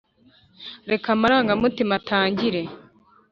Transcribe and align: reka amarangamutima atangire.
reka 0.89 1.07
amarangamutima 1.15 1.93
atangire. 1.99 2.61